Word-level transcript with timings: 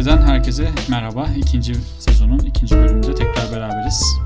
Caddeden 0.00 0.22
herkese 0.22 0.68
merhaba. 0.88 1.28
İkinci 1.36 1.74
sezonun 1.98 2.38
ikinci 2.38 2.76
bölümünde 2.76 3.14
tekrar 3.14 3.52
beraberiz. 3.52 4.18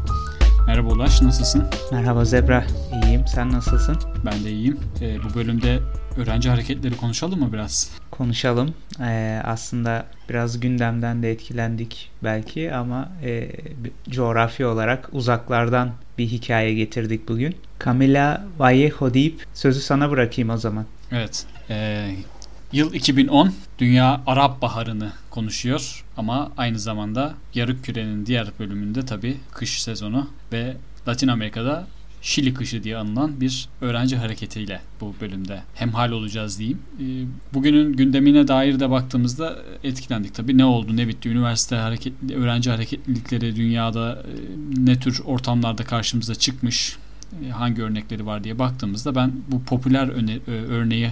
Merhaba 0.67 0.89
Ulaş, 0.89 1.23
nasılsın? 1.23 1.65
Merhaba 1.93 2.25
Zebra, 2.25 2.65
iyiyim. 3.05 3.27
Sen 3.27 3.53
nasılsın? 3.53 3.97
Ben 4.27 4.45
de 4.45 4.51
iyiyim. 4.51 4.81
Ee, 5.01 5.17
bu 5.25 5.35
bölümde 5.35 5.81
öğrenci 6.17 6.51
hareketleri 6.51 6.97
konuşalım 6.97 7.41
mı 7.41 7.53
biraz? 7.53 7.91
Konuşalım. 8.11 8.75
Ee, 9.01 9.41
aslında 9.45 10.07
biraz 10.29 10.61
gündemden 10.61 11.23
de 11.23 11.31
etkilendik 11.31 12.11
belki 12.25 12.75
ama 12.75 13.09
e, 13.23 13.51
coğrafi 14.09 14.67
olarak 14.67 15.09
uzaklardan 15.13 15.91
bir 16.19 16.27
hikaye 16.27 16.75
getirdik 16.75 17.29
bugün. 17.29 17.57
Camila 17.85 18.45
Vallejo 18.59 19.15
deyip 19.15 19.47
sözü 19.55 19.81
sana 19.81 20.11
bırakayım 20.11 20.51
o 20.51 20.57
zaman. 20.57 20.85
Evet. 21.13 21.47
E, 21.71 22.07
yıl 22.75 22.95
2010 22.95 23.53
Dünya 23.79 24.23
Arap 24.27 24.63
Baharı'nı 24.63 25.13
konuşuyor 25.31 26.05
ama 26.17 26.53
aynı 26.57 26.79
zamanda 26.79 27.35
yarık 27.55 27.85
kürenin 27.85 28.27
diğer 28.27 28.47
bölümünde 28.59 29.05
tabi 29.05 29.37
kış 29.53 29.83
sezonu 29.83 30.31
ve 30.53 30.77
Latin 31.09 31.29
Amerika'da 31.29 31.87
Şili 32.25 32.55
kışı 32.55 32.85
diye 32.85 32.97
anılan 32.97 33.41
bir 33.41 33.69
öğrenci 33.81 34.17
hareketiyle 34.17 34.81
bu 35.01 35.15
bölümde 35.21 35.63
hemhal 35.75 36.11
olacağız 36.11 36.59
diyeyim. 36.59 36.79
Ee, 37.01 37.05
bugünün 37.55 37.93
gündemine 37.93 38.49
dair 38.49 38.81
de 38.81 38.91
baktığımızda 38.91 39.59
etkilendik 39.83 40.35
tabii. 40.35 40.59
Ne 40.59 40.65
oldu, 40.65 40.97
ne 40.97 41.09
bitti, 41.09 41.29
üniversite 41.29 41.77
hareket, 41.77 42.13
öğrenci 42.35 42.71
hareketlilikleri 42.71 43.57
dünyada 43.57 44.13
e, 44.13 44.33
ne 44.77 45.01
tür 45.01 45.21
ortamlarda 45.25 45.85
karşımıza 45.85 46.35
çıkmış, 46.35 46.97
e, 46.97 47.04
hangi 47.53 47.83
örnekleri 47.83 48.27
var 48.27 48.45
diye 48.45 48.59
baktığımızda 48.59 49.15
ben 49.15 49.33
bu 49.49 49.65
popüler 49.65 50.09
e, 50.09 50.51
örneği 50.51 51.11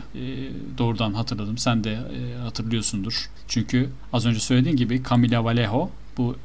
doğrudan 0.79 1.15
hatırladım. 1.15 1.59
Sen 1.59 1.85
de 1.85 1.99
hatırlıyorsundur. 2.43 3.31
Çünkü 3.49 3.89
az 4.13 4.27
önce 4.27 4.41
söylediğin 4.41 4.77
gibi 4.77 5.03
Camila 5.11 5.45
Vallejo 5.45 5.91
bu 6.17 6.37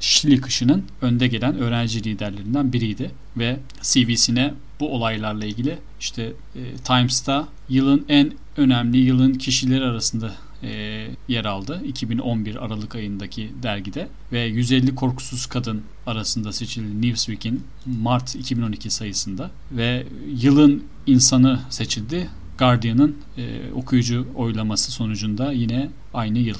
Şili 0.00 0.40
kışının 0.40 0.84
önde 1.02 1.26
gelen 1.28 1.58
öğrenci 1.58 2.04
liderlerinden 2.04 2.72
biriydi 2.72 3.10
ve 3.36 3.60
CV'sine 3.82 4.54
bu 4.80 4.94
olaylarla 4.94 5.44
ilgili 5.44 5.78
işte 6.00 6.32
e, 6.56 6.76
Times'ta 6.84 7.48
yılın 7.68 8.04
en 8.08 8.32
önemli 8.56 8.98
yılın 8.98 9.34
kişileri 9.34 9.84
arasında 9.84 10.34
e, 10.62 11.06
yer 11.28 11.44
aldı. 11.44 11.82
2011 11.86 12.64
Aralık 12.64 12.94
ayındaki 12.94 13.50
dergide 13.62 14.08
ve 14.32 14.40
150 14.40 14.94
korkusuz 14.94 15.46
kadın 15.46 15.82
arasında 16.06 16.52
seçildi 16.52 17.08
Newsweek'in 17.08 17.64
Mart 17.86 18.34
2012 18.34 18.90
sayısında 18.90 19.50
ve 19.72 20.06
yılın 20.40 20.84
insanı 21.06 21.60
seçildi. 21.70 22.28
Guardian'ın 22.58 23.16
e, 23.38 23.72
okuyucu 23.74 24.26
oylaması 24.36 24.92
sonucunda 24.92 25.52
yine 25.52 25.88
aynı 26.14 26.38
yıl. 26.38 26.58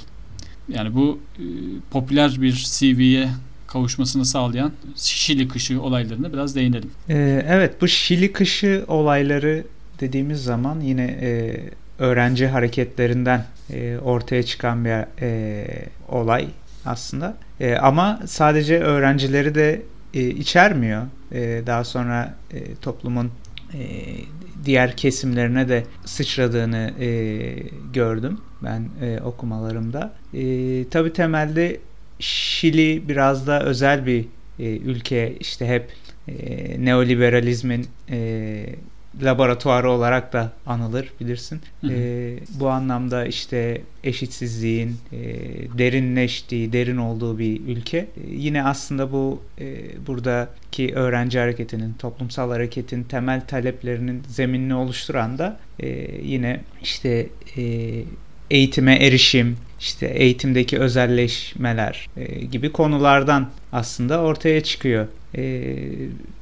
Yani 0.69 0.95
bu 0.95 1.19
e, 1.39 1.45
popüler 1.91 2.43
bir 2.43 2.53
CV'ye 2.53 3.29
kavuşmasını 3.67 4.25
sağlayan 4.25 4.73
Şili 4.97 5.49
kışı 5.49 5.83
olaylarına 5.83 6.33
biraz 6.33 6.57
değinelim. 6.57 6.91
Ee, 7.09 7.45
evet 7.49 7.81
bu 7.81 7.89
Şili 7.89 8.33
kışı 8.33 8.85
olayları 8.89 9.65
dediğimiz 10.01 10.45
zaman 10.45 10.81
yine 10.81 11.05
e, 11.05 11.61
öğrenci 11.99 12.47
hareketlerinden 12.47 13.45
e, 13.73 13.99
ortaya 13.99 14.43
çıkan 14.43 14.85
bir 14.85 15.23
e, 15.23 15.67
olay 16.09 16.49
aslında. 16.87 17.37
E, 17.61 17.75
ama 17.75 18.21
sadece 18.27 18.81
öğrencileri 18.81 19.55
de 19.55 19.83
e, 20.15 20.29
içermiyor. 20.29 21.03
E, 21.33 21.63
daha 21.67 21.85
sonra 21.85 22.35
e, 22.53 22.75
toplumun 22.75 23.31
e, 23.75 23.81
diğer 24.65 24.97
kesimlerine 24.97 25.69
de 25.69 25.85
sıçradığını 26.05 26.95
e, 27.01 27.09
gördüm 27.93 28.41
ben 28.63 28.89
e, 29.03 29.21
okumalarımda. 29.21 30.13
E, 30.35 30.85
tabii 30.89 31.13
temelde 31.13 31.81
Şili 32.21 33.09
biraz 33.09 33.47
da 33.47 33.63
özel 33.63 34.07
bir 34.07 34.25
e, 34.59 34.77
ülke 34.77 35.37
işte 35.41 35.69
hep 35.69 35.93
e, 36.29 36.85
neoliberalizmin 36.85 37.87
e, 38.11 38.67
laboratuvarı 39.23 39.91
olarak 39.91 40.33
da 40.33 40.53
anılır 40.67 41.13
bilirsin. 41.21 41.61
Hı 41.81 41.87
hı. 41.87 41.93
E, 41.93 42.39
bu 42.61 42.69
anlamda 42.69 43.27
işte 43.27 43.83
eşitsizliğin 44.05 44.97
e, 45.13 45.19
derinleştiği, 45.79 46.73
derin 46.73 46.97
olduğu 46.97 47.39
bir 47.39 47.61
ülke. 47.61 47.99
E, 47.99 48.07
yine 48.31 48.65
aslında 48.65 49.13
bu 49.13 49.43
e, 49.61 49.67
buradaki 50.07 50.95
öğrenci 50.95 51.39
hareketinin, 51.39 51.93
toplumsal 51.93 52.51
hareketin 52.51 53.03
temel 53.03 53.47
taleplerinin 53.47 54.23
zeminini 54.29 54.75
oluşturan 54.75 55.39
da 55.39 55.59
e, 55.81 55.89
yine 56.23 56.61
işte 56.83 57.27
e, 57.57 57.93
eğitime 58.51 58.95
erişim, 58.95 59.57
işte 59.81 60.07
eğitimdeki 60.07 60.79
özelleşmeler 60.79 62.09
e, 62.17 62.45
gibi 62.45 62.73
konulardan 62.73 63.51
aslında 63.73 64.21
ortaya 64.21 64.61
çıkıyor. 64.61 65.07
E, 65.37 65.75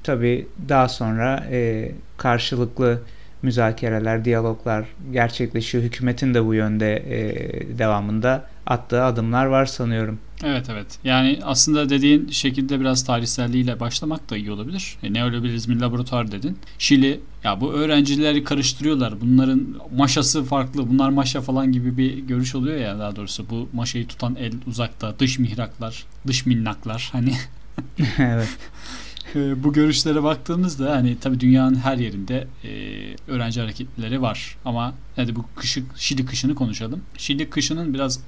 tabii 0.03 0.47
daha 0.69 0.89
sonra 0.89 1.47
e, 1.51 1.91
karşılıklı 2.19 3.03
müzakereler, 3.43 4.25
diyaloglar 4.25 4.85
gerçekleşiyor. 5.13 5.85
Hükümetin 5.85 6.35
de 6.35 6.47
bu 6.47 6.55
yönde 6.55 6.97
e, 6.97 7.79
devamında 7.79 8.49
attığı 8.67 9.05
adımlar 9.05 9.47
var 9.47 9.67
sanıyorum. 9.67 10.19
Evet 10.45 10.67
evet. 10.71 10.99
Yani 11.05 11.39
aslında 11.43 11.89
dediğin 11.91 12.29
şekilde 12.29 12.81
biraz 12.81 13.05
tarihselliğiyle 13.05 13.81
başlamak 13.81 14.31
da 14.31 14.37
iyi 14.37 14.51
olabilir. 14.51 14.97
E, 15.03 15.13
neoliberalizmin 15.13 15.81
laboratuvar 15.81 16.33
dedin. 16.33 16.59
Şili 16.79 17.21
ya 17.45 17.61
bu 17.61 17.73
öğrencileri 17.73 18.45
karıştırıyorlar. 18.45 19.21
Bunların 19.21 19.77
maşası 19.97 20.45
farklı. 20.45 20.91
Bunlar 20.91 21.11
maşa 21.11 21.41
falan 21.41 21.73
gibi 21.73 21.97
bir 21.97 22.19
görüş 22.19 22.55
oluyor 22.55 22.77
ya 22.77 22.99
daha 22.99 23.17
doğrusu. 23.17 23.51
Bu 23.51 23.69
maşayı 23.73 24.07
tutan 24.07 24.37
el 24.37 24.53
uzakta. 24.67 25.19
Dış 25.19 25.39
mihraklar, 25.39 26.05
dış 26.27 26.47
minnaklar 26.47 27.09
hani. 27.13 27.33
evet. 28.19 28.49
Ee, 29.35 29.65
bu 29.65 29.73
görüşlere 29.73 30.23
baktığımızda 30.23 30.97
hani 30.97 31.17
tabii 31.21 31.41
dünyanın 31.41 31.75
her 31.75 31.97
yerinde 31.97 32.47
e, 32.65 32.71
öğrenci 33.27 33.61
hareketleri 33.61 34.23
var 34.23 34.57
ama 34.65 34.95
hadi 35.17 35.37
bu 35.37 35.45
kışı, 35.57 35.83
Şili 35.97 36.27
kışını 36.27 36.55
konuşalım. 36.55 37.01
Şili 37.17 37.51
kışının 37.51 37.95
biraz 37.95 38.21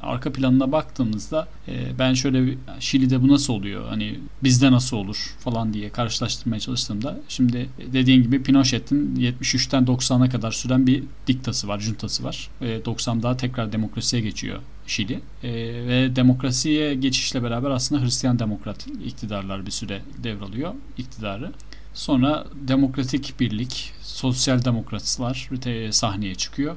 arka 0.00 0.32
planına 0.32 0.72
baktığımızda 0.72 1.48
e, 1.68 1.98
ben 1.98 2.14
şöyle 2.14 2.46
bir, 2.46 2.58
Şili'de 2.80 3.22
bu 3.22 3.28
nasıl 3.28 3.52
oluyor? 3.52 3.88
Hani 3.88 4.18
bizde 4.42 4.72
nasıl 4.72 4.96
olur 4.96 5.34
falan 5.40 5.74
diye 5.74 5.90
karşılaştırmaya 5.90 6.60
çalıştığımda 6.60 7.18
şimdi 7.28 7.68
dediğin 7.92 8.22
gibi 8.22 8.42
Pinochet'in 8.42 9.16
73'ten 9.16 9.84
90'a 9.84 10.28
kadar 10.28 10.52
süren 10.52 10.86
bir 10.86 11.02
diktası 11.26 11.68
var, 11.68 11.80
juntası 11.80 12.24
var. 12.24 12.50
E, 12.60 12.78
90'da 12.78 13.36
tekrar 13.36 13.72
demokrasiye 13.72 14.22
geçiyor 14.22 14.58
Şili. 14.88 15.20
E, 15.42 15.50
ve 15.86 16.16
demokrasiye 16.16 16.94
geçişle 16.94 17.42
beraber 17.42 17.70
aslında 17.70 18.02
Hristiyan 18.04 18.38
demokrat 18.38 18.86
iktidarlar 19.04 19.66
bir 19.66 19.70
süre 19.70 20.02
devralıyor 20.22 20.74
iktidarı. 20.98 21.52
Sonra 21.94 22.46
Demokratik 22.54 23.40
Birlik, 23.40 23.92
Sosyal 24.02 24.64
Demokratlar 24.64 25.48
sahneye 25.90 26.34
çıkıyor. 26.34 26.76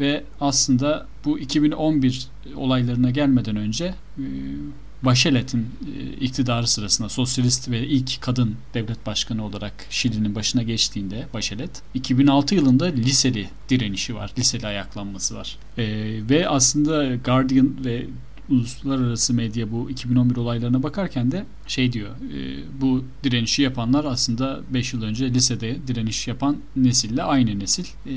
Ve 0.00 0.24
aslında 0.40 1.06
bu 1.24 1.38
2011 1.38 2.26
olaylarına 2.56 3.10
gelmeden 3.10 3.56
önce 3.56 3.84
e, 4.18 4.24
Bachelet'in 5.02 5.60
e, 5.60 5.91
iktidarı 6.22 6.66
sırasında 6.66 7.08
sosyalist 7.08 7.70
ve 7.70 7.86
ilk 7.86 8.22
kadın 8.22 8.56
devlet 8.74 9.06
başkanı 9.06 9.44
olarak 9.44 9.72
Şili'nin 9.90 10.34
başına 10.34 10.62
geçtiğinde 10.62 11.26
Bachelet 11.34 11.82
2006 11.94 12.54
yılında 12.54 12.84
liseli 12.84 13.48
direnişi 13.68 14.14
var. 14.14 14.32
Liseli 14.38 14.66
ayaklanması 14.66 15.34
var. 15.34 15.58
E, 15.78 15.84
ve 16.30 16.48
aslında 16.48 17.16
Guardian 17.16 17.84
ve 17.84 18.06
uluslararası 18.50 19.34
medya 19.34 19.72
bu 19.72 19.90
2011 19.90 20.36
olaylarına 20.36 20.82
bakarken 20.82 21.32
de 21.32 21.44
şey 21.66 21.92
diyor 21.92 22.10
e, 22.10 22.64
bu 22.80 23.04
direnişi 23.24 23.62
yapanlar 23.62 24.04
aslında 24.04 24.60
5 24.70 24.92
yıl 24.92 25.02
önce 25.02 25.34
lisede 25.34 25.86
direniş 25.86 26.28
yapan 26.28 26.56
nesille 26.76 27.22
aynı 27.22 27.58
nesil. 27.58 27.84
E, 27.84 28.12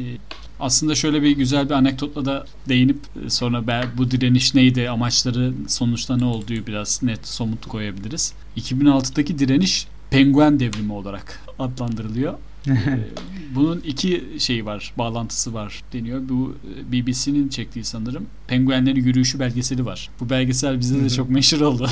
aslında 0.60 0.96
şöyle 0.96 1.22
bir 1.22 1.31
güzel 1.31 1.66
bir 1.69 1.74
anekdotla 1.74 2.25
da 2.25 2.46
değinip 2.69 3.00
e, 3.25 3.30
sonra 3.30 3.84
bu 3.98 4.12
direniş 4.12 4.56
neydi 4.56 4.90
amaçları 4.90 5.54
sonuçta 5.68 6.18
ne 6.18 6.25
olduğu 6.25 6.68
biraz 6.68 7.04
net 7.04 7.28
somut 7.28 7.66
koyabiliriz. 7.66 8.34
2006'daki 8.57 9.40
direniş 9.40 9.88
penguen 10.10 10.60
devrimi 10.60 10.94
olarak 10.94 11.42
adlandırılıyor. 11.60 12.34
Ee, 12.68 12.74
bunun 13.56 13.80
iki 13.80 14.24
şeyi 14.40 14.66
var, 14.66 14.94
bağlantısı 14.98 15.54
var 15.54 15.84
deniyor. 15.94 16.22
Bu 16.30 16.56
e, 16.80 16.92
BBC'nin 16.92 17.50
çektiği 17.50 17.84
sanırım. 17.84 18.25
Penguenlerin 18.48 19.04
yürüyüşü 19.04 19.40
belgeseli 19.40 19.86
var. 19.86 20.10
Bu 20.19 20.30
belgesel 20.30 20.80
bizde 20.80 21.04
de 21.04 21.10
çok 21.10 21.30
meşhur 21.30 21.62
oldu. 21.62 21.90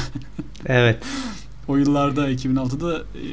evet. 0.66 1.04
O 1.68 1.78
yıllarda 1.78 2.32
2006'da 2.32 2.98
e, 2.98 3.26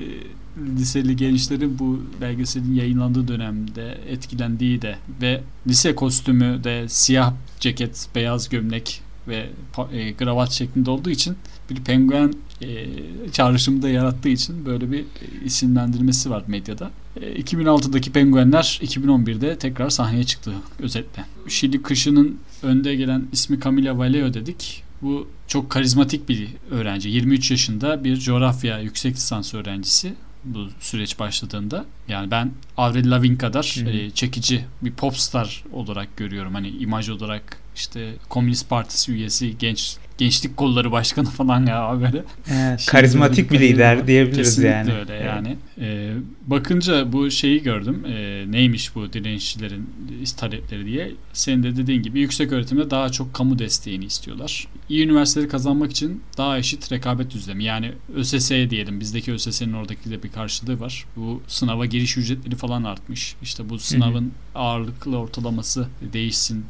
liseli 0.78 1.16
gençlerin 1.16 1.78
bu 1.78 2.02
belgeselin 2.20 2.74
yayınlandığı 2.74 3.28
dönemde 3.28 3.98
etkilendiği 4.08 4.82
de 4.82 4.96
ve 5.22 5.42
lise 5.68 5.94
kostümü 5.94 6.64
de 6.64 6.88
siyah 6.88 7.34
ceket, 7.60 8.08
beyaz 8.14 8.48
gömlek 8.48 9.02
ve 9.28 9.48
e, 9.92 10.10
gravat 10.10 10.50
şeklinde 10.50 10.90
olduğu 10.90 11.10
için 11.10 11.36
bir 11.70 11.76
penguen 11.76 12.34
e, 12.62 12.86
çağrışımı 13.32 13.82
da 13.82 13.88
yarattığı 13.88 14.28
için 14.28 14.66
böyle 14.66 14.92
bir 14.92 15.04
isimlendirmesi 15.44 16.30
var 16.30 16.42
medyada. 16.46 16.90
E, 17.16 17.40
2006'daki 17.40 18.12
penguenler 18.12 18.80
2011'de 18.82 19.58
tekrar 19.58 19.90
sahneye 19.90 20.24
çıktı 20.24 20.52
özetle. 20.78 21.24
Şili 21.48 21.82
kışının 21.82 22.38
önde 22.62 22.94
gelen 22.94 23.26
ismi 23.32 23.60
Camila 23.60 23.98
Valeo 23.98 24.34
dedik. 24.34 24.82
Bu 25.02 25.28
çok 25.46 25.70
karizmatik 25.70 26.28
bir 26.28 26.48
öğrenci. 26.70 27.08
23 27.08 27.50
yaşında 27.50 28.04
bir 28.04 28.16
coğrafya 28.16 28.80
yüksek 28.80 29.16
lisans 29.16 29.54
öğrencisi 29.54 30.14
bu 30.44 30.68
süreç 30.80 31.18
başladığında. 31.18 31.84
Yani 32.10 32.30
ben 32.30 32.52
Avril 32.76 33.10
Lavigne 33.10 33.38
kadar 33.38 33.84
e, 33.86 34.10
çekici 34.10 34.64
bir 34.82 34.92
popstar 34.92 35.64
olarak 35.72 36.16
görüyorum. 36.16 36.54
Hani 36.54 36.68
imaj 36.68 37.08
olarak 37.08 37.58
işte 37.76 38.14
Komünist 38.28 38.70
Partisi 38.70 39.12
üyesi, 39.12 39.58
genç 39.58 39.96
gençlik 40.20 40.56
kolları 40.56 40.92
başkanı 40.92 41.30
falan 41.30 41.66
ya 41.66 42.00
böyle. 42.00 42.24
Ee, 42.50 42.76
karizmatik 42.86 43.50
bir 43.50 43.60
lider 43.60 44.06
diyebiliriz 44.06 44.56
Kesinlikle 44.56 44.68
yani. 44.68 44.92
öyle 44.92 45.14
yani. 45.14 45.56
Ee, 45.80 46.12
bakınca 46.46 47.12
bu 47.12 47.30
şeyi 47.30 47.62
gördüm. 47.62 48.04
Ee, 48.06 48.44
neymiş 48.48 48.94
bu 48.94 49.12
direnişçilerin 49.12 49.90
talepleri 50.36 50.86
diye. 50.86 51.12
Senin 51.32 51.62
de 51.62 51.76
dediğin 51.76 52.02
gibi 52.02 52.20
yüksek 52.20 52.52
öğretimde 52.52 52.90
daha 52.90 53.08
çok 53.08 53.34
kamu 53.34 53.58
desteğini 53.58 54.04
istiyorlar. 54.04 54.66
İyi 54.88 55.04
üniversiteleri 55.04 55.48
kazanmak 55.48 55.90
için 55.90 56.22
daha 56.38 56.58
eşit 56.58 56.92
rekabet 56.92 57.30
düzlemi. 57.30 57.64
Yani 57.64 57.92
ÖSS'ye 58.14 58.70
diyelim. 58.70 59.00
Bizdeki 59.00 59.32
ÖSS'nin 59.32 59.72
oradaki 59.72 60.10
de 60.10 60.22
bir 60.22 60.32
karşılığı 60.32 60.80
var. 60.80 61.06
Bu 61.16 61.42
sınava 61.46 61.86
giriş 62.00 62.16
ücretleri 62.16 62.56
falan 62.56 62.84
artmış. 62.84 63.36
İşte 63.42 63.68
bu 63.68 63.78
sınavın 63.78 64.24
hı 64.24 64.58
hı. 64.58 64.58
ağırlıklı 64.58 65.18
ortalaması 65.18 65.88
değişsin. 66.12 66.64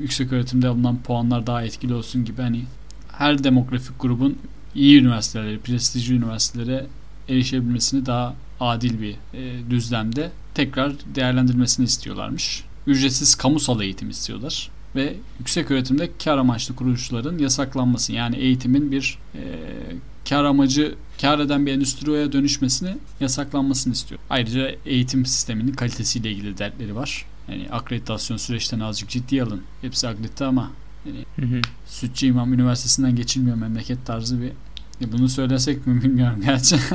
Yüksek 0.00 0.32
öğretimde 0.32 0.68
alınan 0.68 1.02
puanlar 1.02 1.46
daha 1.46 1.62
etkili 1.62 1.94
olsun 1.94 2.24
gibi 2.24 2.42
hani 2.42 2.64
her 3.12 3.44
demografik 3.44 4.00
grubun 4.00 4.38
iyi 4.74 5.00
üniversitelere, 5.00 5.58
prestijli 5.58 6.14
üniversitelere 6.14 6.86
erişebilmesini 7.28 8.06
daha 8.06 8.34
adil 8.60 9.00
bir 9.00 9.14
e, 9.34 9.70
düzlemde 9.70 10.30
tekrar 10.54 10.92
değerlendirmesini 11.14 11.86
istiyorlarmış. 11.86 12.64
Ücretsiz 12.86 13.34
kamusal 13.34 13.82
eğitim 13.82 14.10
istiyorlar 14.10 14.70
ve 14.96 15.14
yüksek 15.38 15.70
öğretimde 15.70 16.10
kar 16.24 16.38
amaçlı 16.38 16.76
kuruluşların 16.76 17.38
yasaklanması 17.38 18.12
yani 18.12 18.36
eğitimin 18.36 18.92
bir 18.92 19.18
e, 19.34 19.40
kar 20.28 20.44
amacı 20.44 20.94
kar 21.20 21.38
eden 21.38 21.66
bir 21.66 21.72
endüstriye 21.72 22.32
dönüşmesini 22.32 22.96
yasaklanmasını 23.20 23.92
istiyor. 23.92 24.20
Ayrıca 24.30 24.70
eğitim 24.86 25.26
sisteminin 25.26 25.72
kalitesiyle 25.72 26.30
ilgili 26.30 26.58
dertleri 26.58 26.96
var. 26.96 27.26
Yani 27.48 27.68
akreditasyon 27.70 28.36
süreçten 28.36 28.80
azıcık 28.80 29.08
ciddi 29.08 29.42
alın. 29.42 29.62
Hepsi 29.80 30.08
akredite 30.08 30.44
ama 30.44 30.70
yani 31.06 31.24
hı 31.36 31.56
hı. 31.56 31.60
Sütçü 31.86 32.26
İmam 32.26 32.52
Üniversitesi'nden 32.52 33.16
geçilmiyor 33.16 33.56
memleket 33.56 34.06
tarzı 34.06 34.40
bir 34.40 34.52
ya 35.00 35.12
bunu 35.12 35.28
söylesek 35.28 35.86
mi 35.86 36.02
bilmiyorum 36.02 36.40
gerçi. 36.44 36.76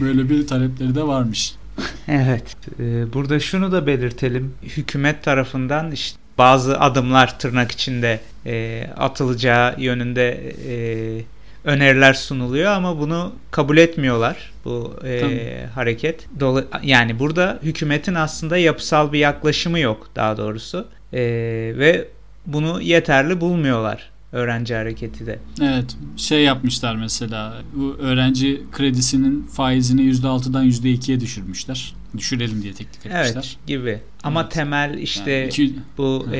Böyle 0.00 0.30
bir 0.30 0.46
talepleri 0.46 0.94
de 0.94 1.02
varmış. 1.02 1.54
Evet. 2.08 2.56
E, 2.80 3.12
burada 3.12 3.40
şunu 3.40 3.72
da 3.72 3.86
belirtelim. 3.86 4.54
Hükümet 4.62 5.22
tarafından 5.22 5.92
işte 5.92 6.18
bazı 6.38 6.80
adımlar 6.80 7.38
tırnak 7.38 7.72
içinde 7.72 8.20
e, 8.46 8.86
atılacağı 8.96 9.80
yönünde 9.80 10.54
e, 10.68 10.76
öneriler 11.64 12.14
sunuluyor 12.14 12.72
ama 12.72 13.00
bunu 13.00 13.32
kabul 13.50 13.76
etmiyorlar 13.76 14.52
bu 14.64 14.96
e, 15.04 15.66
hareket. 15.74 16.26
Dolu 16.40 16.64
yani 16.82 17.18
burada 17.18 17.58
hükümetin 17.62 18.14
aslında 18.14 18.56
yapısal 18.56 19.12
bir 19.12 19.18
yaklaşımı 19.18 19.78
yok 19.78 20.10
daha 20.16 20.36
doğrusu 20.36 20.86
e, 21.12 21.20
ve 21.78 22.08
bunu 22.46 22.80
yeterli 22.82 23.40
bulmuyorlar 23.40 24.10
öğrenci 24.32 24.74
hareketi 24.74 25.26
de. 25.26 25.38
Evet 25.62 25.96
şey 26.16 26.42
yapmışlar 26.44 26.96
mesela 26.96 27.54
bu 27.74 27.96
öğrenci 27.98 28.62
kredisinin 28.72 29.46
faizini 29.46 30.00
%6'dan 30.02 30.66
%2'ye 30.66 31.20
düşürmüşler. 31.20 31.94
Düşürelim 32.18 32.62
diye 32.62 32.72
teklif 32.72 33.06
etmişler. 33.06 33.32
Evet 33.34 33.56
gibi 33.66 33.98
ama 34.22 34.42
evet. 34.42 34.52
temel 34.52 34.98
işte 34.98 35.30
yani 35.30 35.48
iki... 35.48 35.74
bu 35.98 36.26
e, 36.32 36.38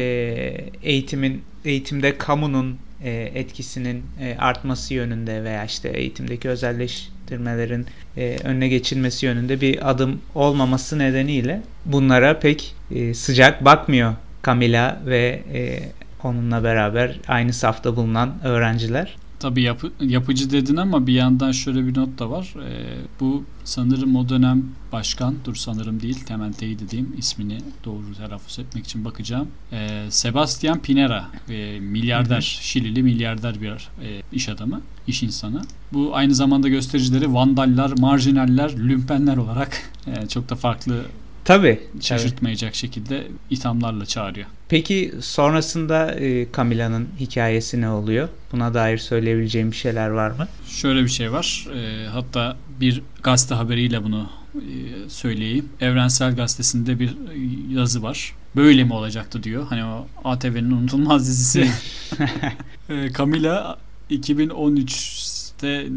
eğitimin 0.83 1.43
eğitimde 1.65 2.19
kamunun 2.19 2.79
e, 3.05 3.11
etkisinin 3.35 4.05
e, 4.21 4.37
artması 4.39 4.95
yönünde 4.95 5.45
veya 5.45 5.65
işte 5.65 5.89
eğitimdeki 5.89 6.49
özelleştirmelerin 6.49 7.87
e, 8.17 8.37
önüne 8.45 8.69
geçilmesi 8.69 9.27
yönünde 9.27 9.61
bir 9.61 9.91
adım 9.91 10.21
olmaması 10.35 10.99
nedeniyle 10.99 11.63
bunlara 11.85 12.39
pek 12.39 12.75
e, 12.91 13.15
sıcak 13.15 13.65
bakmıyor 13.65 14.15
Camila 14.47 15.01
ve 15.07 15.43
e, 15.55 15.83
onunla 16.25 16.65
beraber 16.65 17.21
aynı 17.29 17.53
safta 17.53 17.97
bulunan 17.97 18.35
öğrenciler. 18.45 19.17
Tabii 19.41 19.63
yapı, 19.63 19.93
yapıcı 20.01 20.51
dedin 20.51 20.77
ama 20.77 21.07
bir 21.07 21.13
yandan 21.13 21.53
şöyle 21.53 21.87
bir 21.87 21.99
not 21.99 22.19
da 22.19 22.31
var. 22.31 22.55
Ee, 22.69 22.99
bu 23.21 23.45
sanırım 23.65 24.17
o 24.17 24.29
dönem 24.29 24.65
başkan, 24.93 25.35
dur 25.45 25.55
sanırım 25.55 26.03
değil, 26.03 26.25
Temel 26.25 26.53
dediğim 26.61 27.15
ismini 27.19 27.59
doğru 27.85 28.15
telaffuz 28.17 28.59
etmek 28.59 28.85
için 28.85 29.05
bakacağım. 29.05 29.49
Ee, 29.73 30.07
Sebastian 30.11 30.79
Pinera, 30.79 31.25
e, 31.49 31.81
milyarder, 31.81 32.35
hı 32.35 32.39
hı. 32.39 32.65
Şilili 32.65 33.03
milyarder 33.03 33.61
bir 33.61 33.71
e, 34.03 34.23
iş 34.33 34.49
adamı, 34.49 34.81
iş 35.07 35.23
insanı. 35.23 35.63
Bu 35.93 36.17
aynı 36.17 36.35
zamanda 36.35 36.69
göstericileri 36.69 37.35
vandaller, 37.35 37.91
marjinaller, 37.99 38.79
lümpenler 38.79 39.37
olarak 39.37 39.83
e, 40.07 40.29
çok 40.29 40.49
da 40.49 40.57
farklı 40.57 41.03
Tabii. 41.47 41.81
Şaşırtmayacak 42.01 42.71
tabii. 42.71 42.79
şekilde 42.79 43.27
ithamlarla 43.51 44.07
çağırıyor. 44.07 44.47
Peki 44.69 45.15
sonrasında 45.21 46.15
e, 46.15 46.47
Camila'nın 46.57 47.09
hikayesi 47.21 47.81
ne 47.81 47.89
oluyor? 47.89 48.29
Buna 48.53 48.75
dair 48.75 48.99
söyleyebileceğim 48.99 49.71
bir 49.71 49.77
şeyler 49.77 50.09
var 50.09 50.31
mı? 50.31 50.49
Şöyle 50.69 51.03
bir 51.03 51.09
şey 51.09 51.33
var. 51.33 51.67
E, 51.75 52.07
hatta 52.07 52.57
bir 52.81 53.03
gazete 53.23 53.55
haberiyle 53.55 54.05
bunu 54.05 54.31
e, 54.55 54.61
söyleyeyim. 55.09 55.69
Evrensel 55.81 56.37
Gazetesi'nde 56.37 56.99
bir 56.99 57.17
yazı 57.71 58.03
var. 58.03 58.35
Böyle 58.57 58.85
mi 58.85 58.93
olacaktı 58.93 59.43
diyor. 59.43 59.67
Hani 59.69 59.85
o 59.85 60.07
ATV'nin 60.25 60.71
unutulmaz 60.71 61.29
dizisi. 61.29 61.71
e, 62.89 63.13
Camila 63.19 63.79
2013 64.11 64.93
işte 65.57 65.89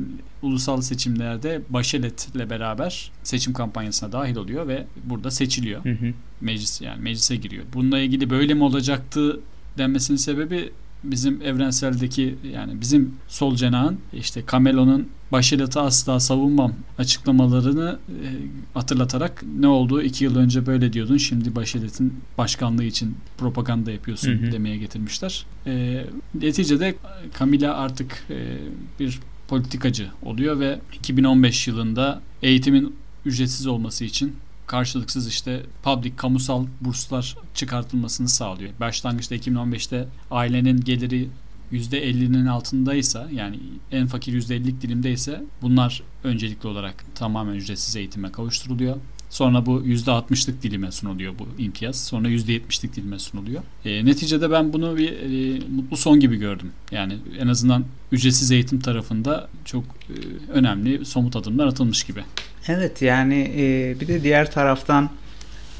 ulusal 0.41 0.81
seçimlerde 0.81 1.61
Bachelet'le 1.69 2.49
beraber 2.49 3.11
seçim 3.23 3.53
kampanyasına 3.53 4.11
dahil 4.11 4.35
oluyor 4.35 4.67
ve 4.67 4.87
burada 5.03 5.31
seçiliyor. 5.31 5.85
Hı 5.85 5.89
hı. 5.89 6.13
Meclis 6.41 6.81
yani 6.81 7.01
meclise 7.01 7.35
giriyor. 7.35 7.65
Bununla 7.73 7.99
ilgili 7.99 8.29
böyle 8.29 8.53
mi 8.53 8.63
olacaktı 8.63 9.39
denmesinin 9.77 10.17
sebebi 10.17 10.71
bizim 11.03 11.41
evrenseldeki 11.41 12.35
yani 12.53 12.81
bizim 12.81 13.13
sol 13.27 13.55
cenahın 13.55 13.97
işte 14.13 14.43
Camelo'nun 14.51 15.07
Bachelet'i 15.31 15.79
asla 15.79 16.19
savunmam 16.19 16.73
açıklamalarını 16.97 17.99
e, 18.09 18.27
hatırlatarak 18.73 19.43
ne 19.59 19.67
oldu 19.67 20.01
iki 20.01 20.23
yıl 20.23 20.35
önce 20.35 20.65
böyle 20.65 20.93
diyordun 20.93 21.17
şimdi 21.17 21.55
Bachelet'in 21.55 22.13
başkanlığı 22.37 22.83
için 22.83 23.17
propaganda 23.37 23.91
yapıyorsun 23.91 24.31
hı 24.31 24.47
hı. 24.47 24.51
demeye 24.51 24.77
getirmişler. 24.77 25.45
E, 25.65 26.05
neticede 26.33 26.95
Camila 27.39 27.77
artık 27.77 28.25
e, 28.29 28.57
bir 28.99 29.19
politikacı 29.49 30.11
oluyor 30.23 30.59
ve 30.59 30.79
2015 30.93 31.67
yılında 31.67 32.21
eğitimin 32.41 32.95
ücretsiz 33.25 33.67
olması 33.67 34.05
için 34.05 34.35
karşılıksız 34.67 35.27
işte 35.27 35.63
public 35.83 36.15
kamusal 36.15 36.65
burslar 36.81 37.35
çıkartılmasını 37.53 38.29
sağlıyor. 38.29 38.71
Başlangıçta 38.79 39.35
2015'te 39.35 40.07
ailenin 40.31 40.81
geliri 40.81 41.29
%50'nin 41.71 42.45
altındaysa 42.45 43.29
yani 43.33 43.59
en 43.91 44.07
fakir 44.07 44.41
%50'lik 44.41 44.81
dilimdeyse 44.81 45.43
bunlar 45.61 46.03
öncelikli 46.23 46.67
olarak 46.67 47.05
tamamen 47.15 47.53
ücretsiz 47.53 47.95
eğitime 47.95 48.31
kavuşturuluyor. 48.31 48.97
Sonra 49.29 49.65
bu 49.65 49.81
%60'lık 49.81 50.63
dilime 50.63 50.91
sunuluyor 50.91 51.33
bu 51.39 51.61
imtiyaz. 51.61 52.03
Sonra 52.03 52.27
%70'lik 52.29 52.95
dilime 52.95 53.19
sunuluyor. 53.19 53.61
E, 53.85 54.05
neticede 54.05 54.51
ben 54.51 54.73
bunu 54.73 54.97
bir 54.97 55.11
e, 55.11 55.59
mutlu 55.69 55.97
son 55.97 56.19
gibi 56.19 56.35
gördüm. 56.35 56.71
Yani 56.91 57.17
en 57.39 57.47
azından 57.47 57.85
ücretsiz 58.11 58.51
eğitim 58.51 58.79
tarafında 58.79 59.47
çok 59.65 59.83
e, 59.83 60.13
önemli 60.51 61.05
somut 61.05 61.35
adımlar 61.35 61.67
atılmış 61.67 62.03
gibi. 62.03 62.23
Evet 62.67 63.01
yani 63.01 63.53
e, 63.57 63.95
bir 63.99 64.07
de 64.07 64.23
diğer 64.23 64.51
taraftan 64.51 65.09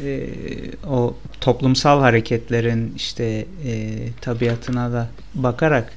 e, 0.04 0.30
o 0.88 1.18
toplumsal 1.42 2.00
hareketlerin 2.00 2.94
işte 2.96 3.46
e, 3.66 3.98
tabiatına 4.22 4.92
da 4.92 5.10
bakarak 5.36 5.94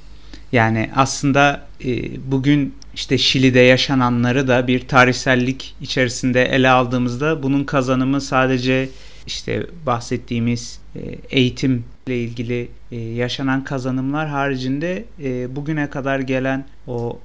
yani 0.53 0.91
aslında 0.97 1.67
e, 1.85 1.91
bugün 2.31 2.75
işte 2.95 3.19
Şili'de 3.19 3.61
yaşananları 3.61 4.49
da 4.49 4.67
bir 4.67 4.89
tarihsellik 4.89 5.75
içerisinde 5.81 6.45
ele 6.45 6.69
aldığımızda 6.69 7.43
bunun 7.43 7.65
kazanımı 7.65 8.21
sadece 8.21 8.89
işte 9.27 9.67
bahsettiğimiz 9.87 10.81
e, 10.97 11.01
eğitimle 11.31 11.83
ilgili 12.07 12.69
e, 12.91 12.97
yaşanan 12.97 13.65
kazanımlar 13.65 14.29
haricinde 14.29 15.05
e, 15.25 15.57
bugüne 15.57 15.91
kadar 15.91 16.21
gelen 16.21 16.65
o 16.87 17.21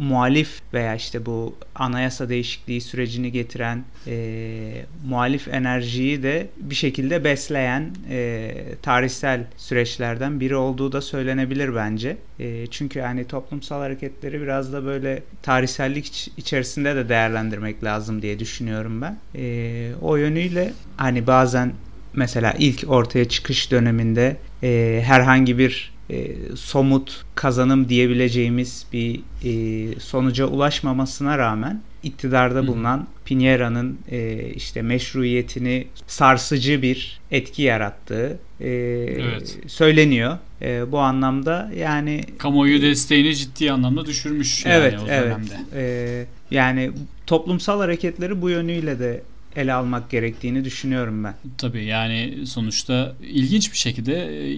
muhalif 0.00 0.60
veya 0.74 0.94
işte 0.94 1.26
bu 1.26 1.54
anayasa 1.74 2.28
değişikliği 2.28 2.80
sürecini 2.80 3.32
getiren 3.32 3.84
e, 4.06 4.84
muhalif 5.08 5.48
enerjiyi 5.48 6.22
de 6.22 6.48
bir 6.56 6.74
şekilde 6.74 7.24
besleyen 7.24 7.90
e, 8.10 8.52
tarihsel 8.82 9.44
süreçlerden 9.56 10.40
biri 10.40 10.56
olduğu 10.56 10.92
da 10.92 11.00
söylenebilir 11.00 11.74
bence. 11.74 12.16
E, 12.38 12.66
çünkü 12.66 12.98
yani 12.98 13.26
toplumsal 13.26 13.80
hareketleri 13.80 14.42
biraz 14.42 14.72
da 14.72 14.84
böyle 14.84 15.22
tarihsellik 15.42 16.30
içerisinde 16.36 16.96
de 16.96 17.08
değerlendirmek 17.08 17.84
lazım 17.84 18.22
diye 18.22 18.38
düşünüyorum 18.38 19.02
ben. 19.02 19.18
E, 19.34 19.92
o 20.02 20.16
yönüyle 20.16 20.72
hani 20.96 21.26
bazen 21.26 21.72
mesela 22.12 22.54
ilk 22.58 22.84
ortaya 22.90 23.28
çıkış 23.28 23.70
döneminde 23.70 24.36
e, 24.62 25.02
herhangi 25.04 25.58
bir 25.58 25.99
e, 26.10 26.36
somut 26.56 27.24
kazanım 27.34 27.88
diyebileceğimiz 27.88 28.86
bir 28.92 29.20
e, 29.44 30.00
sonuca 30.00 30.46
ulaşmamasına 30.46 31.38
rağmen 31.38 31.80
iktidarda 32.02 32.66
bulunan 32.66 33.06
Piñera'nın 33.26 33.94
e, 34.10 34.50
işte 34.54 34.82
meşruiyetini 34.82 35.86
sarsıcı 36.06 36.82
bir 36.82 37.20
etki 37.30 37.62
yarattığı 37.62 38.38
e, 38.60 38.68
evet. 38.68 39.58
söyleniyor. 39.66 40.38
E, 40.62 40.92
bu 40.92 40.98
anlamda 40.98 41.70
yani 41.76 42.20
kamuoyu 42.38 42.82
desteğini 42.82 43.36
ciddi 43.36 43.72
anlamda 43.72 44.06
düşürmüş 44.06 44.66
yani 44.66 44.74
evet, 44.74 44.98
o 45.02 45.06
evet. 45.08 45.24
dönemde. 45.24 45.54
E, 45.74 46.26
yani 46.50 46.90
toplumsal 47.26 47.80
hareketleri 47.80 48.42
bu 48.42 48.50
yönüyle 48.50 48.98
de 48.98 49.22
ele 49.56 49.72
almak 49.72 50.10
gerektiğini 50.10 50.64
düşünüyorum 50.64 51.24
ben. 51.24 51.34
Tabii 51.58 51.84
yani 51.84 52.46
sonuçta 52.46 53.14
ilginç 53.22 53.72
bir 53.72 53.76
şekilde 53.76 54.12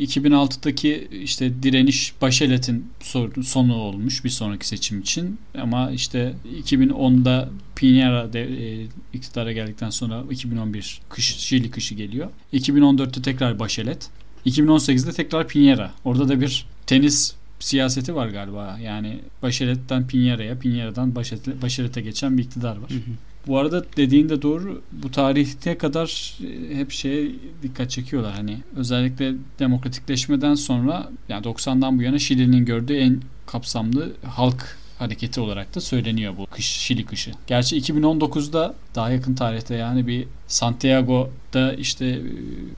2006'daki 0.04 1.08
e, 1.12 1.18
işte 1.18 1.62
direniş 1.62 2.14
Başelet'in 2.22 2.86
sonu 3.42 3.74
olmuş 3.74 4.24
bir 4.24 4.30
sonraki 4.30 4.68
seçim 4.68 5.00
için 5.00 5.38
ama 5.58 5.90
işte 5.90 6.34
2010'da 6.64 7.48
Piñera 7.76 8.32
de, 8.32 8.42
e, 8.42 8.86
iktidara 9.12 9.52
geldikten 9.52 9.90
sonra 9.90 10.22
2011 10.30 11.00
kış 11.08 11.36
Şili 11.36 11.70
kışı 11.70 11.94
geliyor. 11.94 12.30
2014'te 12.52 13.22
tekrar 13.22 13.58
Başelet. 13.58 14.08
2018'de 14.46 15.12
tekrar 15.12 15.44
Piñera. 15.44 15.88
Orada 16.04 16.28
da 16.28 16.40
bir 16.40 16.66
tenis 16.86 17.34
siyaseti 17.60 18.14
var 18.14 18.28
galiba. 18.28 18.78
Yani 18.82 19.18
Başelet'ten 19.42 20.02
Piñera'ya, 20.02 20.58
Piñera'dan 20.58 21.14
Başelet'e 21.62 22.00
geçen 22.00 22.38
bir 22.38 22.42
iktidar 22.42 22.76
var. 22.76 22.90
Hı 22.90 22.94
hı. 22.94 23.31
Bu 23.46 23.58
arada 23.58 23.84
dediğin 23.96 24.28
de 24.28 24.42
doğru. 24.42 24.82
Bu 24.92 25.10
tarihte 25.10 25.78
kadar 25.78 26.38
e, 26.44 26.76
hep 26.76 26.90
şeye 26.90 27.30
dikkat 27.62 27.90
çekiyorlar. 27.90 28.32
Hani 28.34 28.58
özellikle 28.76 29.34
demokratikleşmeden 29.58 30.54
sonra 30.54 31.10
yani 31.28 31.46
90'dan 31.46 31.98
bu 31.98 32.02
yana 32.02 32.18
Şili'nin 32.18 32.64
gördüğü 32.64 32.96
en 32.96 33.20
kapsamlı 33.46 34.12
halk 34.26 34.78
hareketi 34.98 35.40
olarak 35.40 35.74
da 35.74 35.80
söyleniyor 35.80 36.34
bu 36.38 36.46
kış 36.46 36.66
Şili 36.66 37.04
kışı. 37.04 37.30
Gerçi 37.46 37.76
2019'da 37.76 38.74
daha 38.94 39.10
yakın 39.10 39.34
tarihte 39.34 39.74
yani 39.74 40.06
bir 40.06 40.26
Santiago'da 40.46 41.74
işte 41.74 42.06
e, 42.06 42.20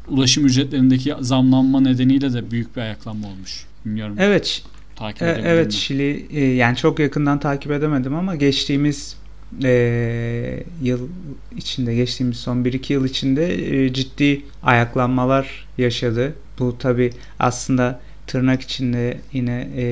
ulaşım 0.09 0.47
ücretlerindeki 0.47 1.15
zamlanma 1.21 1.81
nedeniyle 1.81 2.33
de 2.33 2.51
büyük 2.51 2.77
bir 2.77 2.81
ayaklanma 2.81 3.29
olmuş. 3.29 3.67
Bilmiyorum. 3.85 4.17
Evet. 4.19 4.63
Takip 4.97 5.23
e, 5.23 5.41
evet 5.45 5.67
mi? 5.67 5.73
Şili 5.73 6.37
yani 6.57 6.77
çok 6.77 6.99
yakından 6.99 7.41
takip 7.41 7.73
edemedim 7.73 8.15
ama 8.15 8.37
geçtiğimiz 8.37 9.17
e, 9.65 10.63
yıl 10.83 11.09
içinde 11.57 11.95
geçtiğimiz 11.95 12.37
son 12.37 12.65
1-2 12.65 12.93
yıl 12.93 13.05
içinde 13.05 13.55
e, 13.85 13.93
ciddi 13.93 14.43
ayaklanmalar 14.63 15.67
yaşadı. 15.79 16.35
Bu 16.59 16.79
tabi 16.79 17.11
aslında 17.39 18.01
tırnak 18.27 18.63
içinde 18.63 19.21
yine 19.33 19.69
e, 19.77 19.85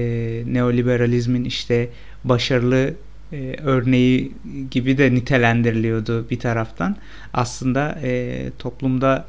neoliberalizmin 0.47 1.45
işte 1.45 1.89
başarılı 2.25 2.95
e, 3.33 3.57
örneği 3.63 4.33
gibi 4.71 4.99
de 4.99 5.15
nitelendiriliyordu 5.15 6.31
bir 6.31 6.39
taraftan. 6.39 6.97
Aslında 7.33 7.99
e, 8.03 8.43
toplumda 8.59 9.27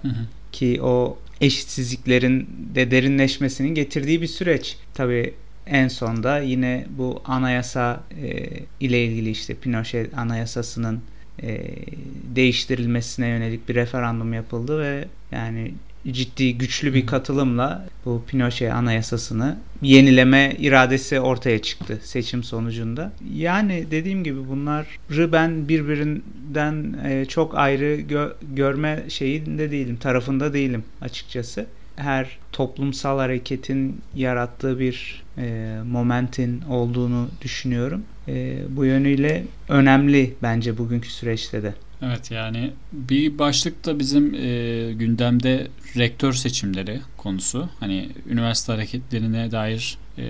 ki 0.52 0.80
o 0.82 1.18
eşitsizliklerin 1.42 2.50
de 2.76 2.92
derinleşmesinin 2.92 3.76
getirdiği 3.76 4.22
bir 4.22 4.28
süreç. 4.28 4.78
Tabi 4.94 5.34
en 5.68 5.88
sonda 5.88 6.40
yine 6.40 6.86
bu 6.98 7.22
anayasa 7.26 8.04
e, 8.24 8.50
ile 8.80 9.06
ilgili 9.06 9.30
işte 9.30 9.54
Pinochet 9.54 10.18
anayasasının 10.18 11.02
e, 11.44 11.62
değiştirilmesine 12.36 13.28
yönelik 13.28 13.70
bir 13.70 13.76
referandum 13.76 14.34
yapıldı 14.34 14.82
ve 14.82 15.06
yani 15.32 15.74
ciddi 16.12 16.58
güçlü 16.58 16.94
bir 16.94 17.06
katılımla 17.06 17.88
bu 18.06 18.24
Pinochet 18.28 18.72
anayasasını 18.72 19.58
yenileme 19.82 20.56
iradesi 20.60 21.20
ortaya 21.20 21.62
çıktı 21.62 22.00
seçim 22.04 22.44
sonucunda. 22.44 23.14
Yani 23.36 23.86
dediğim 23.92 24.24
gibi 24.24 24.48
bunları 24.48 25.32
ben 25.32 25.68
birbirinden 25.68 26.96
e, 27.06 27.26
çok 27.26 27.58
ayrı 27.58 28.02
gö- 28.02 28.34
görme 28.56 29.04
şeyinde 29.10 29.72
değilim, 29.72 29.98
tarafında 29.98 30.54
değilim 30.54 30.84
açıkçası 31.02 31.66
her 31.96 32.38
toplumsal 32.52 33.18
hareketin 33.18 34.02
yarattığı 34.16 34.80
bir 34.80 35.24
e, 35.38 35.78
momentin 35.92 36.62
olduğunu 36.62 37.30
düşünüyorum. 37.42 38.04
E, 38.28 38.58
bu 38.70 38.86
yönüyle 38.86 39.46
önemli 39.70 40.36
bence 40.42 40.78
bugünkü 40.78 41.10
süreçte 41.10 41.64
de. 41.64 41.74
Evet 42.02 42.32
yani 42.32 42.72
bir 42.94 43.40
başlık 43.40 43.86
da 43.86 44.00
bizim 44.00 44.36
e, 44.36 44.94
gündemde 44.94 45.68
rektör 45.98 46.34
seçimleri 46.34 47.02
konusu. 47.18 47.70
Hani 47.80 48.10
üniversite 48.30 48.74
hareketlerine 48.74 49.52
dair 49.52 49.98
e, 50.18 50.24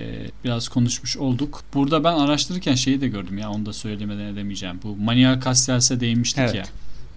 biraz 0.44 0.68
konuşmuş 0.68 1.16
olduk. 1.16 1.62
Burada 1.74 2.04
ben 2.04 2.14
araştırırken 2.14 2.74
şeyi 2.74 3.00
de 3.00 3.08
gördüm 3.08 3.38
ya 3.38 3.50
onu 3.50 3.66
da 3.66 3.72
söylemeden 3.72 4.24
edemeyeceğim. 4.24 4.80
Bu 4.82 4.96
Manuel 4.96 5.40
Castells'e 5.40 6.00
değinmiştik 6.00 6.42
evet. 6.42 6.54
ya. 6.54 6.64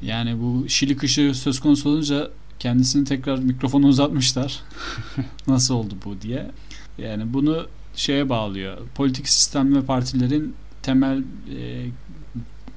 Yani 0.01 0.41
bu 0.41 0.69
Şili 0.69 0.97
kışı 0.97 1.33
söz 1.33 1.59
konusu 1.59 1.89
olunca 1.89 2.29
kendisini 2.59 3.05
tekrar 3.05 3.37
mikrofonu 3.37 3.87
uzatmışlar. 3.87 4.59
Nasıl 5.47 5.75
oldu 5.75 5.95
bu 6.05 6.21
diye. 6.21 6.51
Yani 6.97 7.33
bunu 7.33 7.67
şeye 7.95 8.29
bağlıyor. 8.29 8.77
Politik 8.95 9.29
sistem 9.29 9.75
ve 9.75 9.81
partilerin 9.81 10.55
temel 10.81 11.17
e, 11.57 11.85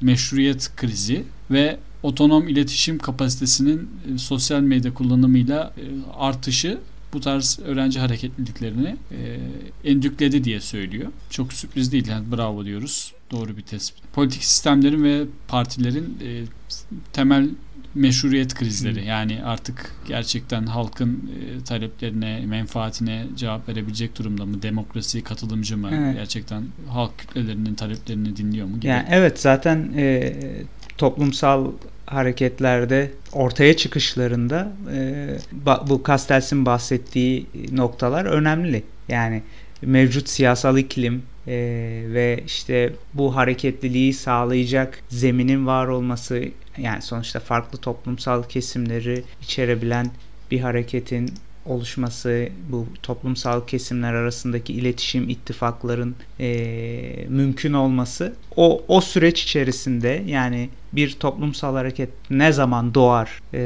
meşruiyet 0.01 0.77
krizi 0.77 1.25
ve 1.51 1.79
otonom 2.03 2.49
iletişim 2.49 2.99
kapasitesinin 2.99 3.91
e, 4.15 4.19
sosyal 4.19 4.61
medya 4.61 4.95
kullanımıyla 4.95 5.73
e, 5.77 5.85
artışı 6.19 6.79
bu 7.13 7.21
tarz 7.21 7.59
öğrenci 7.65 8.01
hareketliliklerini 8.01 8.97
e, 9.11 9.41
endükledi 9.91 10.45
diye 10.45 10.61
söylüyor. 10.61 11.13
Çok 11.31 11.53
sürpriz 11.53 11.93
değil. 11.93 12.07
Yani 12.09 12.33
bravo 12.33 12.65
diyoruz. 12.65 13.13
Doğru 13.31 13.57
bir 13.57 13.63
tespit. 13.63 14.13
Politik 14.13 14.45
sistemlerin 14.45 15.05
ve 15.05 15.25
partilerin 15.49 16.19
e, 16.25 16.45
temel 17.13 17.49
meşruiyet 17.94 18.54
krizleri. 18.54 19.04
Yani 19.04 19.44
artık 19.44 19.94
gerçekten 20.09 20.66
halkın 20.66 21.30
e, 21.61 21.64
taleplerine, 21.64 22.40
menfaatine 22.47 23.26
cevap 23.37 23.68
verebilecek 23.68 24.18
durumda 24.18 24.47
mı? 24.47 24.62
Demokrasi 24.62 25.23
katılımcı 25.23 25.76
mı? 25.76 25.90
Evet. 25.92 26.14
Gerçekten 26.14 26.64
halk 26.88 27.18
kütlelerinin 27.18 27.75
taleplerini 27.75 28.37
dinliyor 28.37 28.66
mu? 28.66 28.76
Gibi. 28.76 28.87
Yani 28.87 29.06
evet 29.11 29.40
zaten 29.40 29.92
e, 29.97 30.32
toplumsal 30.99 31.73
hareketlerde 32.06 33.11
ortaya 33.32 33.76
çıkışlarında 33.76 34.73
e, 34.92 35.28
bu 35.88 36.02
Castells'in 36.06 36.66
bahsettiği 36.66 37.47
noktalar 37.73 38.25
önemli. 38.25 38.82
Yani 39.09 39.42
mevcut 39.82 40.28
siyasal 40.28 40.78
iklim 40.78 41.23
e, 41.50 41.57
ve 42.07 42.40
işte 42.47 42.92
bu 43.14 43.37
hareketliliği 43.37 44.14
sağlayacak 44.14 44.99
zeminin 45.09 45.66
var 45.66 45.87
olması 45.87 46.45
yani 46.78 47.02
sonuçta 47.02 47.40
farklı 47.40 47.78
toplumsal 47.78 48.42
kesimleri 48.42 49.25
içerebilen 49.42 50.11
bir 50.50 50.61
hareketin 50.61 51.30
oluşması, 51.67 52.49
bu 52.69 52.87
toplumsal 53.02 53.67
kesimler 53.67 54.14
arasındaki 54.14 54.73
iletişim, 54.73 55.29
ittifakların 55.29 56.14
e, 56.40 57.26
mümkün 57.29 57.73
olması 57.73 58.35
o 58.57 58.85
o 58.88 59.00
süreç 59.00 59.43
içerisinde 59.43 60.25
yani 60.26 60.69
bir 60.93 61.12
toplumsal 61.12 61.75
hareket 61.75 62.11
ne 62.31 62.52
zaman 62.52 62.95
doğar 62.95 63.40
e, 63.55 63.61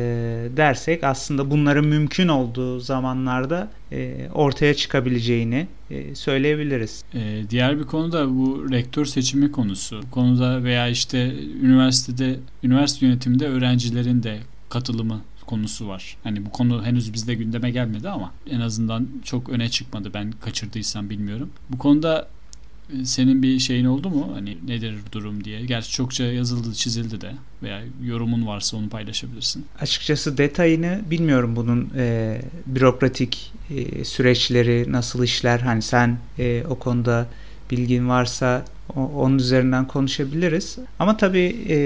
dersek 0.57 1.05
aslında 1.05 1.51
bunların 1.51 1.85
mümkün 1.85 2.29
olduğu 2.29 2.81
zamanlarda 2.81 3.71
e, 3.93 4.29
ortaya 4.35 4.75
çıkabileceğini 4.75 5.67
e, 5.91 6.15
söyleyebiliriz. 6.15 7.05
E, 7.15 7.43
diğer 7.51 7.79
bir 7.79 7.85
konu 7.85 8.13
da 8.13 8.31
bu 8.31 8.67
rektör 8.73 9.05
seçimi 9.05 9.53
konusu. 9.53 10.03
Bu 10.07 10.11
konuda 10.11 10.65
veya 10.65 10.89
işte 10.89 11.35
üniversitede 11.63 12.37
üniversite 12.63 13.07
yönetiminde 13.07 13.49
öğrencilerin 13.49 14.23
de 14.23 14.39
katılımı 14.69 15.21
konusu 15.47 15.89
var. 15.89 16.17
Hani 16.25 16.47
bu 16.47 16.51
konu 16.51 16.85
henüz 16.85 17.13
bizde 17.13 17.35
gündeme 17.35 17.71
gelmedi 17.71 18.09
ama 18.09 18.33
en 18.51 18.61
azından 18.61 19.09
çok 19.25 19.49
öne 19.49 19.69
çıkmadı. 19.69 20.11
Ben 20.15 20.33
kaçırdıysam 20.33 21.11
bilmiyorum. 21.11 21.51
Bu 21.71 21.79
konuda 21.79 22.29
e, 22.93 23.05
senin 23.05 23.43
bir 23.43 23.59
şeyin 23.59 23.85
oldu 23.85 24.11
mu? 24.11 24.31
Hani 24.35 24.59
nedir 24.67 24.95
durum 25.13 25.45
diye. 25.45 25.65
Gerçi 25.65 25.91
çokça 25.91 26.25
yazıldı, 26.25 26.75
çizildi 26.75 27.21
de 27.21 27.33
veya 27.63 27.83
yorumun 28.03 28.47
varsa 28.47 28.77
onu 28.77 28.89
paylaşabilirsin. 28.89 29.67
Açıkçası 29.81 30.39
detayını 30.39 31.01
bilmiyorum 31.11 31.57
bunun 31.57 31.91
e, 31.97 32.41
bürokratik 32.67 33.53
e, 33.71 34.05
süreçleri 34.05 34.93
nasıl 34.93 35.25
işler. 35.25 35.61
Hani 35.61 35.83
sen 35.83 36.19
e, 36.39 36.65
o 36.69 36.75
konuda 36.75 37.27
bilgin 37.71 38.09
varsa 38.09 38.65
onun 38.97 39.39
üzerinden 39.39 39.89
konuşabiliriz. 39.89 40.79
Ama 40.99 41.17
tabii 41.17 41.67
e, 41.69 41.77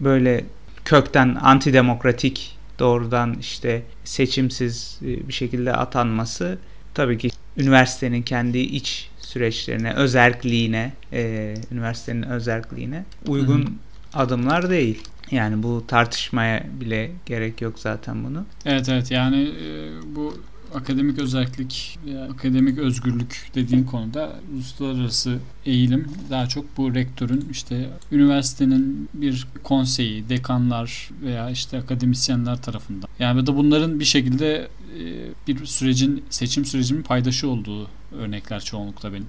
böyle 0.00 0.44
kökten 0.84 1.34
antidemokratik 1.40 2.56
doğrudan 2.80 3.36
işte 3.40 3.82
seçimsiz 4.04 4.98
e, 5.02 5.28
bir 5.28 5.32
şekilde 5.32 5.72
atanması 5.72 6.58
tabii 6.94 7.18
ki 7.18 7.30
üniversitenin 7.56 8.22
kendi 8.22 8.58
iç 8.58 9.10
süreçlerine, 9.20 9.92
özerkliğine, 9.92 10.92
e, 11.12 11.54
üniversitenin 11.72 12.22
özerkliğine 12.22 13.04
uygun 13.26 13.60
Hı-hı. 13.60 14.22
adımlar 14.22 14.70
değil. 14.70 15.02
Yani 15.30 15.62
bu 15.62 15.84
tartışmaya 15.88 16.66
bile 16.80 17.10
gerek 17.26 17.60
yok 17.60 17.78
zaten 17.78 18.24
bunu. 18.24 18.44
Evet 18.64 18.88
evet 18.88 19.10
yani 19.10 19.42
e, 19.42 19.90
bu 20.16 20.42
akademik 20.80 21.18
özellik, 21.18 21.98
akademik 22.30 22.78
özgürlük 22.78 23.50
dediğin 23.54 23.84
konuda 23.84 24.32
uluslararası 24.54 25.38
eğilim 25.66 26.06
daha 26.30 26.46
çok 26.46 26.76
bu 26.76 26.94
rektörün 26.94 27.48
işte 27.50 27.90
üniversitenin 28.12 29.08
bir 29.14 29.46
konseyi, 29.62 30.28
dekanlar 30.28 31.10
veya 31.22 31.50
işte 31.50 31.78
akademisyenler 31.78 32.62
tarafından. 32.62 33.08
Yani 33.18 33.36
da 33.46 33.56
bunların 33.56 34.00
bir 34.00 34.04
şekilde 34.04 34.68
e, 34.98 35.02
bir 35.48 35.66
sürecin 35.66 36.24
seçim 36.30 36.64
sürecinin 36.64 37.02
paydaşı 37.02 37.48
olduğu 37.48 37.88
örnekler 38.18 38.60
çoğunlukla 38.60 39.12
benim 39.12 39.28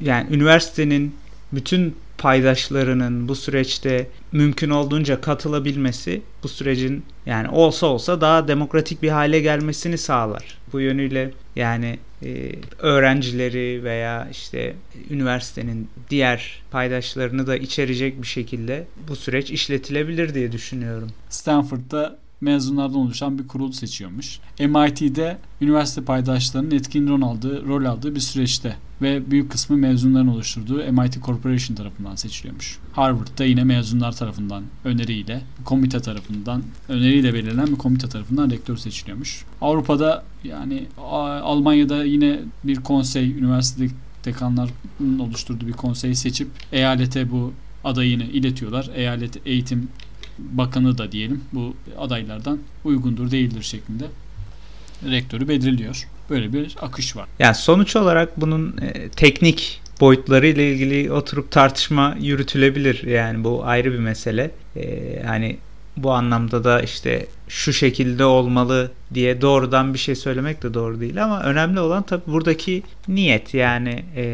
Yani 0.00 0.34
üniversitenin 0.34 1.14
bütün 1.52 1.96
paydaşlarının 2.18 3.28
bu 3.28 3.34
süreçte 3.34 4.06
mümkün 4.32 4.70
olduğunca 4.70 5.20
katılabilmesi 5.20 6.22
bu 6.42 6.48
sürecin 6.48 7.04
yani 7.26 7.48
olsa 7.48 7.86
olsa 7.86 8.20
daha 8.20 8.48
demokratik 8.48 9.02
bir 9.02 9.08
hale 9.08 9.40
gelmesini 9.40 9.98
sağlar. 9.98 10.58
Bu 10.72 10.80
yönüyle 10.80 11.30
yani 11.56 11.98
e, 12.22 12.52
öğrencileri 12.78 13.84
veya 13.84 14.28
işte 14.30 14.74
üniversitenin 15.10 15.88
diğer 16.10 16.62
paydaşlarını 16.70 17.46
da 17.46 17.56
içerecek 17.56 18.22
bir 18.22 18.26
şekilde 18.26 18.86
bu 19.08 19.16
süreç 19.16 19.50
işletilebilir 19.50 20.34
diye 20.34 20.52
düşünüyorum. 20.52 21.10
Stanford'da 21.28 22.18
mezunlardan 22.42 22.96
oluşan 22.96 23.38
bir 23.38 23.48
kurul 23.48 23.72
seçiyormuş. 23.72 24.38
MIT'de 24.60 25.38
üniversite 25.60 26.04
paydaşlarının 26.04 26.70
etkin 26.70 27.08
rol 27.08 27.22
aldığı, 27.22 27.66
rol 27.66 27.84
aldığı 27.84 28.14
bir 28.14 28.20
süreçte 28.20 28.76
ve 29.02 29.30
büyük 29.30 29.50
kısmı 29.50 29.76
mezunların 29.76 30.28
oluşturduğu 30.28 30.92
MIT 30.92 31.22
Corporation 31.24 31.76
tarafından 31.76 32.14
seçiliyormuş. 32.14 32.78
Harvard'da 32.92 33.44
yine 33.44 33.64
mezunlar 33.64 34.16
tarafından 34.16 34.64
öneriyle, 34.84 35.42
komite 35.64 36.00
tarafından, 36.00 36.62
öneriyle 36.88 37.34
belirlenen 37.34 37.66
bir 37.66 37.76
komite 37.76 38.08
tarafından 38.08 38.50
rektör 38.50 38.76
seçiliyormuş. 38.76 39.44
Avrupa'da 39.60 40.24
yani 40.44 40.86
Almanya'da 41.42 42.04
yine 42.04 42.40
bir 42.64 42.76
konsey, 42.76 43.30
üniversite 43.30 43.94
dekanların 44.24 45.18
oluşturduğu 45.18 45.66
bir 45.66 45.72
konseyi 45.72 46.16
seçip 46.16 46.48
eyalete 46.72 47.30
bu 47.30 47.52
adayını 47.84 48.24
iletiyorlar. 48.24 48.90
Eyalet 48.94 49.46
eğitim 49.46 49.88
bakanı 50.38 50.98
da 50.98 51.12
diyelim 51.12 51.44
bu 51.52 51.74
adaylardan 51.98 52.58
uygundur 52.84 53.30
değildir 53.30 53.62
şeklinde 53.62 54.04
rektörü 55.10 55.48
belirliyor. 55.48 56.08
Böyle 56.30 56.52
bir 56.52 56.76
akış 56.80 57.16
var. 57.16 57.26
Yani 57.38 57.54
sonuç 57.54 57.96
olarak 57.96 58.40
bunun 58.40 58.76
e, 58.78 59.08
teknik 59.08 59.80
boyutları 60.00 60.46
ile 60.46 60.72
ilgili 60.72 61.12
oturup 61.12 61.50
tartışma 61.50 62.16
yürütülebilir. 62.20 63.06
Yani 63.06 63.44
bu 63.44 63.64
ayrı 63.64 63.92
bir 63.92 63.98
mesele. 63.98 64.50
E, 64.76 65.22
hani 65.26 65.58
bu 65.96 66.12
anlamda 66.12 66.64
da 66.64 66.80
işte 66.80 67.26
şu 67.48 67.72
şekilde 67.72 68.24
olmalı 68.24 68.90
diye 69.14 69.40
doğrudan 69.40 69.94
bir 69.94 69.98
şey 69.98 70.14
söylemek 70.14 70.62
de 70.62 70.74
doğru 70.74 71.00
değil 71.00 71.24
ama 71.24 71.42
önemli 71.42 71.80
olan 71.80 72.02
tabii 72.02 72.22
buradaki 72.26 72.82
niyet 73.08 73.54
yani 73.54 74.04
e, 74.16 74.24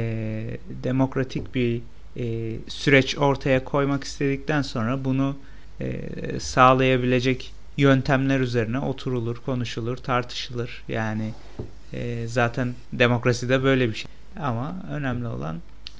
demokratik 0.84 1.54
bir 1.54 1.80
e, 2.16 2.56
süreç 2.68 3.18
ortaya 3.18 3.64
koymak 3.64 4.04
istedikten 4.04 4.62
sonra 4.62 5.04
bunu 5.04 5.36
e, 5.80 6.00
sağlayabilecek 6.40 7.52
yöntemler 7.76 8.40
üzerine 8.40 8.78
oturulur, 8.78 9.36
konuşulur, 9.36 9.96
tartışılır. 9.96 10.82
Yani 10.88 11.30
e, 11.92 12.26
zaten 12.26 12.74
demokraside 12.92 13.62
böyle 13.62 13.88
bir 13.88 13.94
şey. 13.94 14.10
Ama 14.40 14.76
önemli 14.90 15.26
olan 15.26 15.56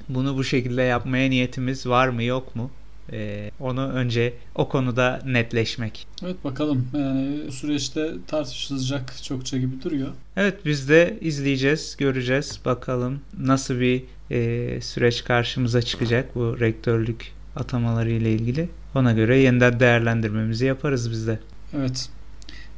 bunu 0.08 0.36
bu 0.36 0.44
şekilde 0.44 0.82
yapmaya 0.82 1.30
niyetimiz 1.30 1.86
var 1.86 2.08
mı 2.08 2.22
yok 2.22 2.56
mu? 2.56 2.70
Ee, 3.12 3.50
onu 3.60 3.88
önce 3.88 4.34
o 4.54 4.68
konuda 4.68 5.20
netleşmek. 5.26 6.06
Evet 6.24 6.44
bakalım. 6.44 6.88
Yani 6.94 7.52
süreçte 7.52 8.12
tartışılacak 8.26 9.22
çokça 9.22 9.58
gibi 9.58 9.82
duruyor. 9.82 10.08
Evet 10.36 10.54
biz 10.64 10.88
de 10.88 11.18
izleyeceğiz, 11.20 11.96
göreceğiz. 11.98 12.60
Bakalım 12.64 13.20
nasıl 13.38 13.80
bir 13.80 14.02
e, 14.30 14.80
süreç 14.80 15.24
karşımıza 15.24 15.82
çıkacak 15.82 16.34
bu 16.34 16.60
rektörlük 16.60 17.32
atamaları 17.56 18.10
ile 18.10 18.32
ilgili. 18.32 18.68
Ona 18.94 19.12
göre 19.12 19.38
yeniden 19.38 19.80
değerlendirmemizi 19.80 20.66
yaparız 20.66 21.10
biz 21.10 21.26
de. 21.26 21.38
Evet. 21.76 22.08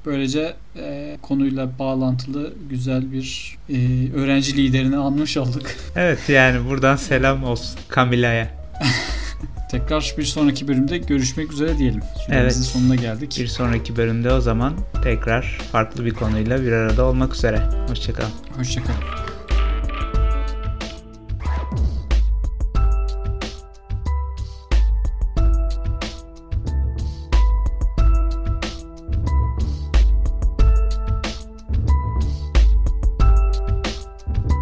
Böylece 0.07 0.55
e, 0.77 1.17
konuyla 1.23 1.79
bağlantılı 1.79 2.53
güzel 2.71 3.13
bir 3.13 3.59
e, 3.69 3.77
öğrenci 4.15 4.57
liderini 4.57 4.97
anmış 4.97 5.37
olduk. 5.37 5.63
Evet 5.97 6.29
yani 6.29 6.69
buradan 6.69 6.97
selam 6.97 7.45
olsun 7.45 7.81
Camila'ya. 7.97 8.51
Tekrar 9.71 10.15
bir 10.19 10.25
sonraki 10.25 10.69
bölümde 10.69 10.99
görüşmek 10.99 11.53
üzere 11.53 11.79
diyelim. 11.79 12.01
Süremizin 12.27 12.61
evet. 12.61 12.71
sonuna 12.73 12.95
geldik. 12.95 13.37
Bir 13.41 13.47
sonraki 13.47 13.97
bölümde 13.97 14.33
o 14.33 14.41
zaman 14.41 14.75
tekrar 15.03 15.59
farklı 15.73 16.05
bir 16.05 16.15
konuyla 16.15 16.63
bir 16.63 16.73
arada 16.73 17.05
olmak 17.05 17.35
üzere. 17.35 17.63
Hoşçakalın. 17.89 18.33
Hoşçakalın. 18.57 19.20